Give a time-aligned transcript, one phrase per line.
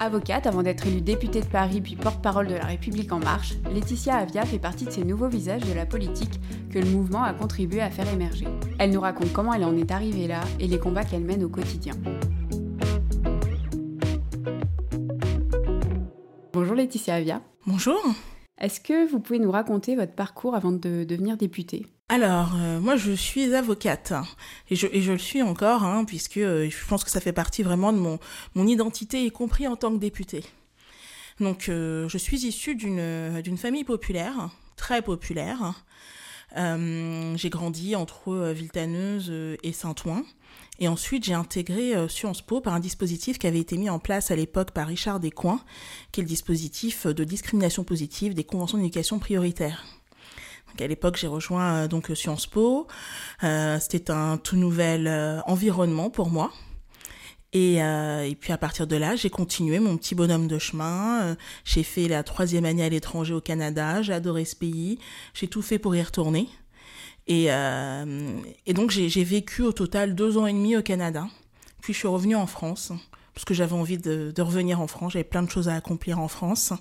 [0.00, 4.16] Avocate avant d'être élue députée de Paris puis porte-parole de La République en marche, Laetitia
[4.16, 6.38] Avia fait partie de ces nouveaux visages de la politique
[6.70, 8.46] que le mouvement a contribué à faire émerger.
[8.78, 11.48] Elle nous raconte comment elle en est arrivée là et les combats qu'elle mène au
[11.48, 11.94] quotidien.
[16.52, 17.42] Bonjour Laetitia Avia.
[17.66, 18.00] Bonjour.
[18.60, 21.86] Est-ce que vous pouvez nous raconter votre parcours avant de devenir députée?
[22.10, 24.14] Alors, euh, moi, je suis avocate
[24.70, 27.34] et je, et je le suis encore, hein, puisque euh, je pense que ça fait
[27.34, 30.42] partie vraiment de mon, identité, y compris en tant que députée.
[31.38, 35.84] Donc, euh, je suis issue d'une d'une famille populaire, très populaire.
[36.56, 39.30] j'ai grandi entre Villetaneuse
[39.62, 40.24] et Saint-Ouen.
[40.80, 44.30] Et ensuite, j'ai intégré Sciences Po par un dispositif qui avait été mis en place
[44.30, 45.60] à l'époque par Richard Descoings,
[46.10, 49.97] qui est le dispositif de discrimination positive des conventions d'éducation prioritaire
[50.80, 52.86] à l'époque, j'ai rejoint euh, donc Sciences Po.
[53.44, 56.52] Euh, c'était un tout nouvel euh, environnement pour moi.
[57.54, 57.80] Et,
[58.40, 61.34] puis à partir de là, j'ai continué mon petit bonhomme de chemin.
[61.64, 64.02] j'ai fait la troisième année à l'étranger au Canada.
[64.02, 64.98] J'ai adoré ce pays.
[65.32, 66.46] J'ai tout fait pour y retourner.
[67.26, 71.26] Et, et donc j'ai vécu au total deux ans et demi au Canada.
[71.80, 72.92] Puis je suis revenue en France
[73.32, 75.14] parce que j'avais envie de, de revenir en France.
[75.14, 76.74] J'avais plein de choses à accomplir en France.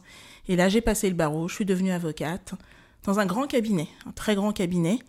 [0.50, 1.48] Et là, j'ai passé le barreau.
[1.48, 2.56] Je suis devenue avocate
[3.08, 5.00] dans un grand cabinet, un très grand cabinet,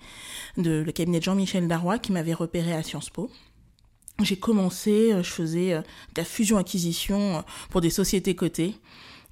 [0.56, 3.28] de, le cabinet de Jean-Michel Darrois qui m'avait repéré à Sciences Po.
[4.22, 8.76] J'ai commencé, euh, je faisais euh, de la fusion-acquisition euh, pour des sociétés cotées.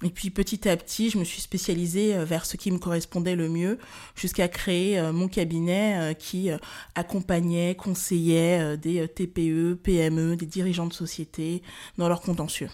[0.03, 3.49] Et puis petit à petit, je me suis spécialisée vers ce qui me correspondait le
[3.49, 3.79] mieux,
[4.15, 6.51] jusqu'à créer mon cabinet qui
[6.93, 11.63] accompagnait, conseillait des TPE, PME, des dirigeants de sociétés
[11.97, 12.69] dans leurs contentieux.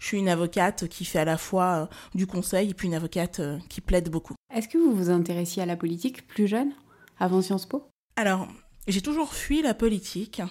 [0.00, 3.40] Je suis une avocate qui fait à la fois du conseil et puis une avocate
[3.68, 4.34] qui plaide beaucoup.
[4.54, 6.72] Est-ce que vous vous intéressiez à la politique plus jeune,
[7.18, 7.88] avant Sciences Po?
[8.16, 8.48] Alors,
[8.86, 10.42] j'ai toujours fui la politique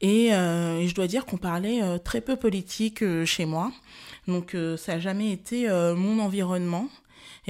[0.00, 3.72] et, euh, je dois dire qu'on parlait euh, très peu politique euh, chez moi.
[4.28, 6.86] Donc ça n'a jamais été mon environnement.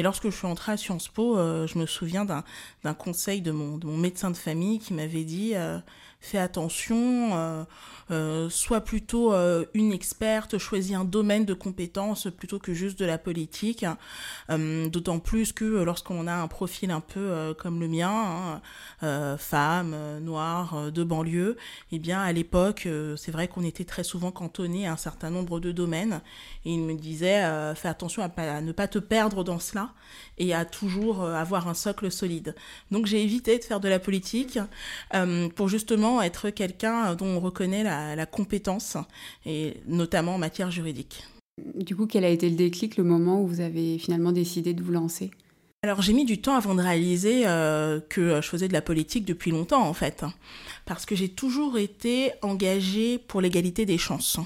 [0.01, 3.77] Et lorsque je suis entrée à Sciences Po, je me souviens d'un conseil de mon,
[3.77, 5.55] de mon, médecin de famille qui m'avait dit
[6.21, 7.65] fais attention, euh,
[8.11, 13.05] euh, sois plutôt euh, une experte, choisis un domaine de compétences plutôt que juste de
[13.05, 13.85] la politique.
[14.49, 18.61] D'autant plus que lorsqu'on a un profil un peu comme le mien,
[19.03, 21.57] hein, femme, noire, de banlieue,
[21.93, 25.61] eh bien à l'époque, c'est vrai qu'on était très souvent cantonné à un certain nombre
[25.61, 26.21] de domaines.
[26.65, 27.43] Et il me disait,
[27.75, 29.90] fais attention à, ne pas te perdre dans cela
[30.39, 32.55] et à toujours avoir un socle solide.
[32.91, 34.59] Donc j'ai évité de faire de la politique
[35.55, 38.97] pour justement être quelqu'un dont on reconnaît la, compétence,
[39.45, 41.25] et notamment en matière juridique.
[41.75, 44.83] Du coup, quel a été le déclic, le moment où vous avez finalement décidé de
[44.83, 45.31] vous lancer?
[45.83, 49.25] Alors j'ai mis du temps avant de réaliser euh, que je faisais de la politique
[49.25, 50.27] depuis longtemps en fait,
[50.85, 54.39] parce que j'ai toujours été engagée pour l'égalité des chances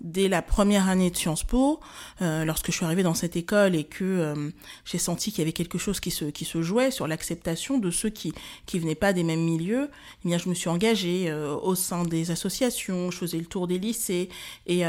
[0.00, 1.80] dès la première année de Sciences Po,
[2.20, 4.50] euh, lorsque je suis arrivée dans cette école et que euh,
[4.84, 8.32] j'ai senti qu'il y avait quelque chose qui se, jouait sur l'acceptation de ceux qui
[8.66, 9.90] qui venaient pas des mêmes milieux,
[10.24, 13.66] eh bien je me suis engagée euh, au sein des associations, je faisais le tour
[13.66, 14.28] des lycées
[14.66, 14.84] et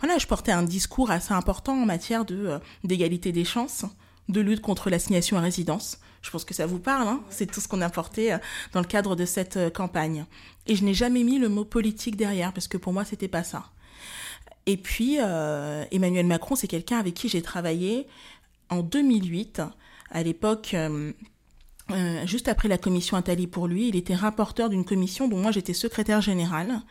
[0.00, 3.84] voilà, je portais un discours assez important en matière de d'égalité des chances,
[4.28, 5.98] de lutte contre l'assignation à résidence.
[6.22, 8.36] Je pense que ça vous parle, hein c'est tout ce qu'on a porté
[8.72, 10.26] dans le cadre de cette campagne.
[10.66, 13.44] Et je n'ai jamais mis le mot politique derrière parce que pour moi c'était pas
[13.44, 13.70] ça.
[14.68, 18.06] Et puis, euh, Emmanuel Macron, c'est quelqu'un avec qui j'ai travaillé
[18.68, 19.62] en 2008.
[20.10, 21.10] À l'époque, euh,
[21.90, 25.52] euh, juste après la commission Attali pour lui, il était rapporteur d'une commission dont moi
[25.52, 26.82] j'étais secrétaire générale,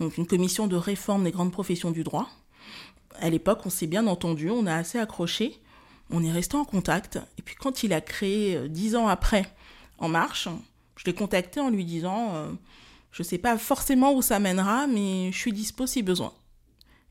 [0.00, 2.28] donc une commission de réforme des grandes professions du droit.
[3.20, 5.58] À l'époque, on s'est bien entendu, on a assez accroché,
[6.10, 7.18] on est resté en contact.
[7.38, 9.46] Et puis quand il a créé, dix ans après,
[9.96, 10.50] En Marche,
[10.96, 12.34] je l'ai contacté en lui disant,
[13.12, 16.34] je ne sais pas forcément où ça mènera, mais je suis dispo si besoin.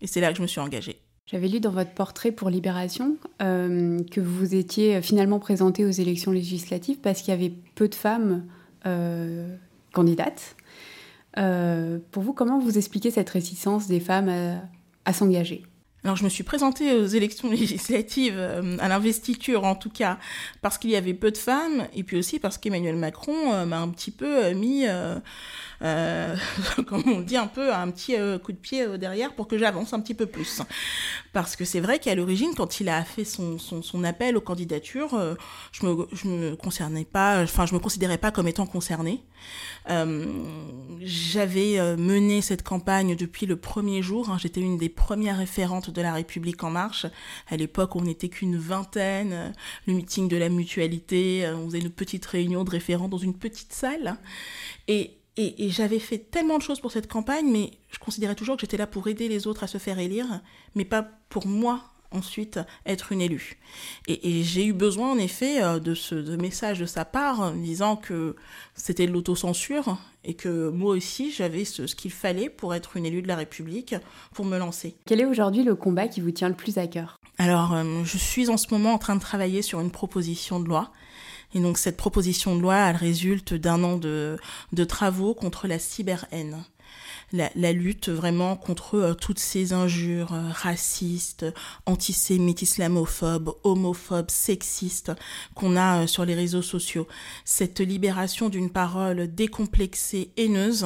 [0.04, 1.00] Et c'est là que je me suis engagée.
[1.26, 6.32] J'avais lu dans votre portrait pour Libération euh, que vous étiez finalement présentée aux élections
[6.32, 8.46] législatives parce qu'il y avait peu de femmes
[8.86, 9.56] euh,
[9.94, 10.58] candidates.
[11.38, 14.60] Euh, pour vous, comment vous expliquez cette réticence des femmes
[15.06, 15.64] à s'engager?
[16.04, 18.40] Alors je me suis présentée aux élections législatives,
[18.80, 20.18] à l'investiture en tout cas,
[20.62, 23.90] parce qu'il y avait peu de femmes, et puis aussi parce qu'Emmanuel Macron m'a un
[23.90, 24.86] petit peu mis
[25.84, 26.36] euh,
[26.88, 29.58] comme on dit un peu, un petit euh, coup de pied euh, derrière pour que
[29.58, 30.62] j'avance un petit peu plus.
[31.34, 35.14] Parce que c'est vrai qu'à l'origine, quand il a fait son, son, appel aux candidatures,
[35.16, 35.36] euh,
[35.72, 39.24] je me, me concernais pas, enfin, je me considérais pas comme étant concernée.
[41.02, 44.30] J'avais mené cette campagne depuis le premier jour.
[44.30, 47.06] Hein, J'étais une des premières référentes de la République en marche.
[47.48, 49.54] À l'époque, on n'était qu'une vingtaine.
[49.88, 53.74] Le meeting de la mutualité, on faisait une petite réunion de référents dans une petite
[53.74, 54.18] salle.
[54.88, 58.62] Et Et, j'avais fait tellement de choses pour cette campagne, mais je considérais toujours que
[58.62, 60.42] j'étais là pour aider les autres à se faire élire,
[60.76, 63.58] mais pas pour moi ensuite être une élue.
[64.08, 68.36] Et, j'ai eu besoin en effet euh, de ce message de sa part disant que
[68.76, 73.06] c'était de l'autocensure et que moi aussi j'avais ce, ce qu'il fallait pour être une
[73.06, 73.96] élue de la République,
[74.34, 74.96] pour me lancer.
[75.06, 77.20] Quel est aujourd'hui le combat qui vous tient le plus à cœur?
[77.38, 80.68] Alors euh, je suis en ce moment en train de travailler sur une proposition de
[80.68, 80.92] loi
[81.54, 84.38] et donc cette proposition de loi, elle résulte d'un an de,
[84.72, 86.64] de travaux contre la cyberhaine.
[87.36, 91.48] La, lutte vraiment contre euh, toutes ces injures euh, racistes,
[91.88, 95.12] antisémites, islamophobes, homophobes, sexistes
[95.56, 97.08] qu'on a euh, sur les réseaux sociaux.
[97.44, 100.86] Cette libération d'une parole décomplexée, haineuse,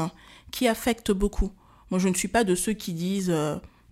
[0.49, 1.51] qui affecte beaucoup.
[1.91, 3.33] Moi, je ne suis pas de ceux qui disent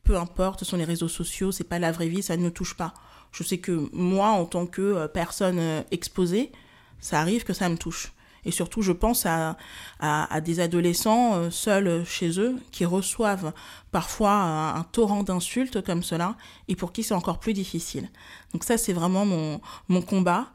[0.06, 2.52] peu importe, ce sont les réseaux sociaux, c'est pas la vraie vie, ça ne me
[2.52, 2.94] touche pas.
[3.34, 6.54] Je sais que moi, en tant que personne exposée,
[7.02, 8.14] ça arrive que ça me touche.
[8.46, 9.58] Et surtout, je pense à,
[10.00, 13.54] à, des adolescents euh, seuls chez eux qui reçoivent
[13.92, 16.36] parfois un, torrent d'insultes comme cela
[16.68, 18.10] et pour qui c'est encore plus difficile.
[18.54, 20.48] Donc ça, c'est vraiment mon, mon combat.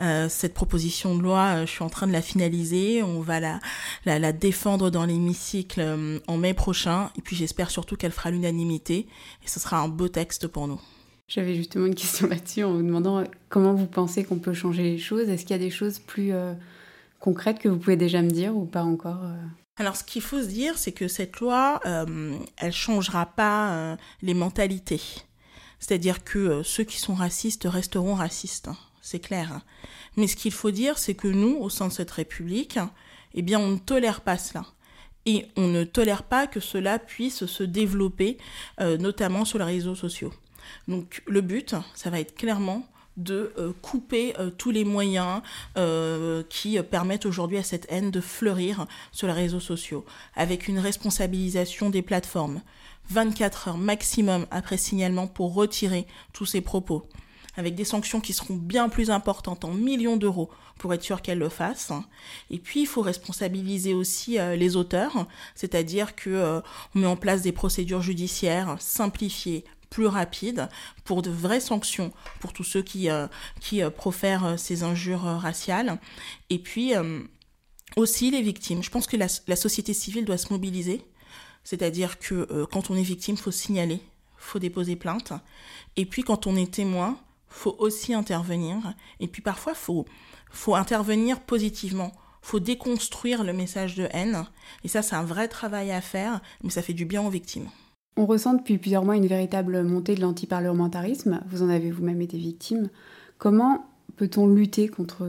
[0.00, 3.02] Euh, cette proposition de loi, euh, je suis en train de la finaliser.
[3.02, 3.60] On va la,
[4.06, 7.10] la, défendre dans l'hémicycle en mai prochain.
[7.18, 9.06] Et puis j'espère surtout qu'elle fera l'unanimité
[9.44, 10.80] et ce sera un beau texte pour nous.
[11.28, 14.98] J'avais justement une question là-dessus en vous demandant comment vous pensez qu'on peut changer les
[14.98, 15.28] choses.
[15.28, 16.32] Est-ce qu'il y a des choses plus
[17.24, 19.42] concrètes que vous pouvez déjà me dire ou pas encore euh
[19.78, 24.34] Alors, ce qu'il faut se dire, c'est que cette loi, euh, elle changera pas les
[24.34, 25.00] mentalités.
[25.80, 29.62] C'est-à-dire que ceux qui sont racistes resteront racistes, hein, c'est clair.
[30.18, 32.78] Mais ce qu'il faut dire, c'est que nous, au sein de cette République,
[33.32, 34.66] eh bien, on ne tolère pas cela
[35.24, 38.36] et on ne tolère pas que cela puisse se développer,
[38.78, 40.32] notamment sur les réseaux sociaux.
[40.88, 45.40] Donc le but, ça va être clairement de euh, couper euh, tous les moyens
[45.76, 50.78] euh, qui permettent aujourd'hui à cette haine de fleurir sur les réseaux sociaux, avec une
[50.78, 52.60] responsabilisation des plateformes.
[53.10, 57.06] 24 heures maximum après signalement pour retirer tous ces propos,
[57.56, 61.38] avec des sanctions qui seront bien plus importantes en millions d'euros pour être sûr qu'elles
[61.38, 61.92] le fassent.
[62.50, 66.62] Et puis il faut responsabiliser aussi les auteurs, c'est-à-dire que
[66.94, 70.68] on met en place des procédures judiciaires simplifiées, plus rapide
[71.04, 73.28] pour de vraies sanctions pour tous ceux qui, euh,
[73.60, 76.00] qui euh, profèrent euh, ces injures raciales.
[76.50, 76.94] Et puis
[77.96, 78.82] aussi les victimes.
[78.82, 81.02] Je pense que la, société civile doit se mobiliser.
[81.62, 84.00] C'est-à-dire que quand on est victime, faut signaler,
[84.36, 85.32] faut déposer plainte.
[85.96, 87.16] Et puis quand on est témoin,
[87.48, 88.76] faut aussi intervenir.
[89.20, 90.06] Et puis parfois, faut,
[90.50, 92.12] faut intervenir positivement.
[92.42, 94.44] Faut déconstruire le message de haine.
[94.82, 97.70] Et ça, c'est un vrai travail à faire, mais ça fait du bien aux victimes.
[98.16, 101.40] On ressent depuis plusieurs mois une véritable montée de l'antiparlementarisme.
[101.48, 102.88] Vous en avez vous-même été victime.
[103.38, 105.28] Comment peut-on lutter contre,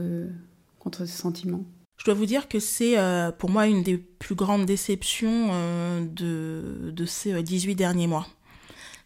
[0.78, 1.64] contre ce sentiment?
[1.96, 6.06] Je dois vous dire que c'est euh, pour moi une des plus grandes déceptions euh,
[6.06, 8.26] de, de, ces 18 euh, derniers mois.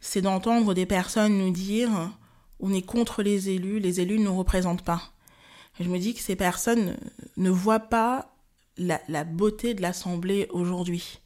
[0.01, 2.13] C'est d'entendre des personnes nous dire
[2.59, 5.13] on est contre les élus, les élus ne nous représentent pas.
[5.79, 6.97] je me dis que ces personnes
[7.37, 8.35] ne voient pas
[8.77, 11.20] la, la beauté de l'Assemblée aujourd'hui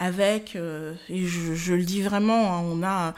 [0.00, 3.14] avec, euh, et je, le dis vraiment, hein, on a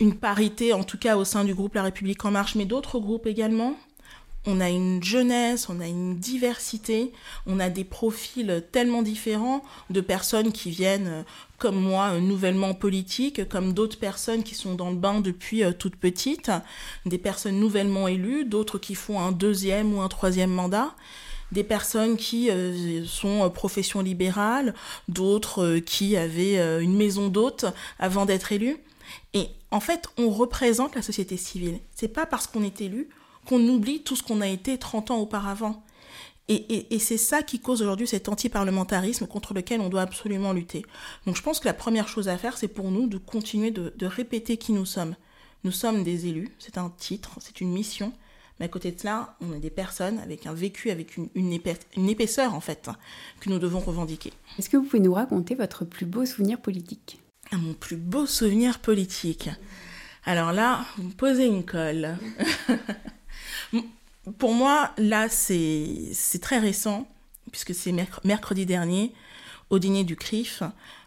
[0.00, 2.98] une parité, en tout cas au sein du groupe La République en marche, mais d'autres
[2.98, 3.76] groupes également.
[4.46, 7.12] On a une jeunesse, on a une diversité,
[7.46, 11.22] on a des profils tellement différents de personnes qui viennent, euh,
[11.58, 15.96] comme moi, euh, nouvellement politiques, comme d'autres personnes qui sont dans le bain depuis toute
[15.96, 16.50] petite,
[17.04, 20.94] des personnes nouvellement élues, d'autres qui font un deuxième ou un troisième mandat
[21.52, 24.74] des personnes qui euh, sont euh, profession libérale,
[25.08, 27.66] d'autres euh, qui avaient une maison d'hôte
[27.98, 28.76] avant d'être élus.
[29.34, 31.80] Et en fait, on représente la société civile.
[31.94, 33.08] C'est pas parce qu'on est élu
[33.46, 35.82] qu'on oublie tout ce qu'on a été 30 ans auparavant.
[36.50, 40.82] Et, c'est ça qui cause aujourd'hui cet anti-parlementarisme contre lequel on doit absolument lutter.
[41.26, 44.06] Donc je pense que la première chose à faire, c'est pour nous de continuer de
[44.06, 45.14] répéter qui nous sommes.
[45.64, 48.12] Nous sommes des élus, c'est un titre, c'est une mission,
[48.58, 52.08] mais à côté de cela, on a des personnes avec un vécu, avec une, une,
[52.08, 52.90] épaisseur en fait,
[53.40, 54.32] que nous devons revendiquer.
[54.58, 57.20] Est-ce que vous pouvez nous raconter votre plus beau souvenir politique?
[57.52, 59.48] Ah, Mon plus beau souvenir politique.
[60.24, 62.16] Alors là, vous me posez une colle.
[64.38, 66.12] Pour moi, là, c'est
[66.42, 67.08] très récent,
[67.50, 69.14] puisque c'est mercredi dernier,
[69.70, 70.62] au dîner du CRIF,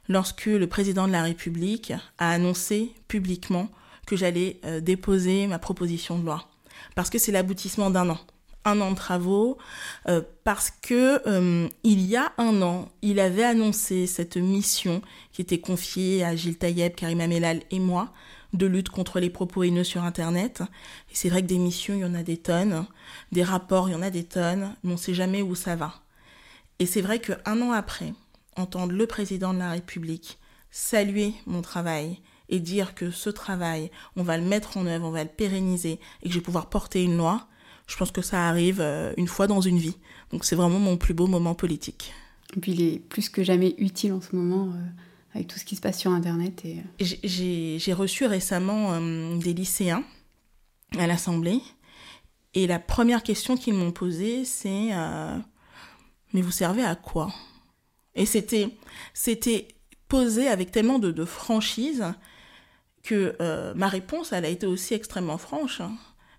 [0.07, 3.69] lorsque le président de la République a annoncé publiquement
[4.07, 6.50] que j'allais euh, déposer ma proposition de loi
[6.95, 8.19] parce que c'est l'aboutissement d'un an
[8.65, 9.57] un an de travaux,
[10.07, 15.41] euh, parce que euh, il y a un an, il avait annoncé cette mission qui
[15.41, 18.13] était confiée à Gilles Taïeb, Karim Amelal et moi,
[18.53, 20.61] de lutte contre les propos haineux sur Internet.
[21.09, 22.85] Et c'est vrai que des missions, il y en a des tonnes,
[23.31, 25.75] des rapports, il y en a des tonnes, mais on ne sait jamais où ça
[25.75, 25.95] va.
[26.79, 28.13] Et c'est vrai qu'un an après,
[28.57, 30.37] entendre le président de la République
[30.71, 32.19] saluer mon travail
[32.51, 35.99] et dire que ce travail, on va le mettre en œuvre, on va le pérenniser
[36.21, 37.47] et que je vais pouvoir porter une loi,
[37.87, 39.97] je pense que ça arrive euh, une fois dans une vie.
[40.31, 42.13] Donc c'est vraiment mon plus beau moment politique.
[42.55, 44.79] Et puis il est plus que jamais utile en ce moment euh,
[45.33, 46.63] avec tout ce qui se passe sur Internet.
[46.65, 46.79] Et...
[46.99, 47.15] Euh.
[47.23, 48.99] J'ai reçu récemment
[49.37, 50.03] des lycéens
[50.99, 51.61] à l'Assemblée
[52.53, 54.89] et la première question qu'ils m'ont posée c'est
[56.33, 57.33] Mais vous servez à quoi?
[58.13, 58.67] Et c'était
[60.11, 62.03] posé avec tellement de, franchise
[63.03, 63.35] que
[63.75, 65.81] ma réponse, elle a été aussi extrêmement franche.
[65.81, 65.93] Hein.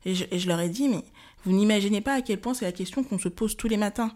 [0.04, 1.04] Et, je, et je leur ai dit, mais
[1.44, 4.12] vous n'imaginez pas à quel point c'est la question qu'on se pose tous les matins.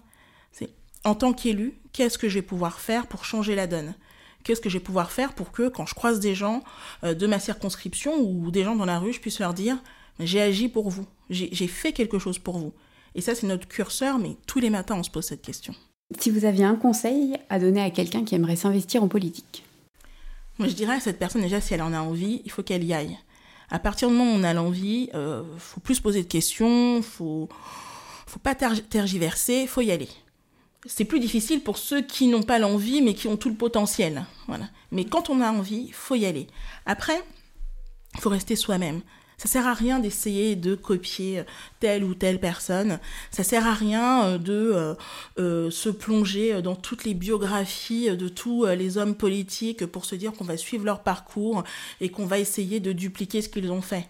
[0.52, 0.70] C'est
[1.04, 3.94] en tant qu'élu, qu'est-ce que je vais pouvoir faire pour changer la donne?
[4.44, 6.62] Qu'est-ce que je vais pouvoir faire pour que quand je croise des gens
[7.02, 9.76] euh, de ma circonscription ou des gens dans la rue, je puisse leur dire
[10.20, 12.72] j'ai agi pour vous, j'ai fait quelque chose pour vous.
[13.14, 15.74] Et ça, c'est notre curseur, mais tous les matins, on se pose cette question.
[16.18, 19.65] Si vous aviez un conseil à donner à quelqu'un qui aimerait s'investir en politique?
[20.58, 22.84] Moi, je dirais à cette personne, déjà, si elle en a envie, il faut qu'elle
[22.84, 23.18] y aille
[23.70, 27.02] à partir du moment où on a l'envie, euh, faut plus se poser de questions,
[27.02, 27.48] faut,
[28.26, 30.08] faut pas tergiverser, faut y aller.
[30.86, 34.24] C'est plus difficile pour ceux qui n'ont pas l'envie, mais qui ont tout le potentiel.
[34.46, 34.68] Voilà.
[34.92, 36.46] Mais quand on a envie, faut y aller.
[36.84, 37.20] Après,
[38.14, 39.00] il faut rester soi-même.
[39.38, 41.44] Ça sert à rien d'essayer de copier euh,
[41.78, 42.98] telle ou telle personne.
[43.30, 44.96] Ça sert à rien euh, de
[45.38, 50.32] euh, se plonger dans toutes les biographies de tous les hommes politiques pour se dire
[50.32, 51.64] qu'on va suivre leur parcours
[52.00, 54.08] et qu'on va essayer de dupliquer ce qu'ils ont fait.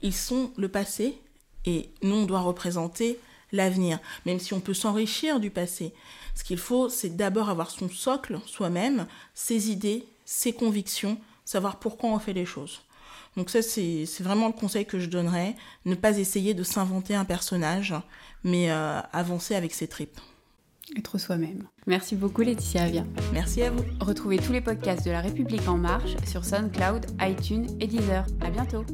[0.00, 1.18] Ils sont le passé
[1.64, 3.18] et nous, on doit représenter
[3.50, 5.92] l'avenir, même si on peut s'enrichir du passé.
[6.34, 12.10] Ce qu'il faut, c'est d'abord avoir son socle soi-même, ses idées, ses convictions, savoir pourquoi
[12.10, 12.82] on fait les choses.
[13.36, 15.54] Donc ça, c'est vraiment le conseil que je donnerais.
[15.84, 17.94] Ne pas essayer de s'inventer un personnage,
[18.44, 20.18] mais euh, avancer avec ses tripes.
[20.96, 21.64] Être soi-même.
[21.86, 23.04] Merci beaucoup Laetitia Avia.
[23.32, 23.84] Merci à vous.
[24.00, 28.24] Retrouvez tous les podcasts de La République en marche sur SoundCloud, iTunes et Deezer.
[28.40, 28.84] À bientôt.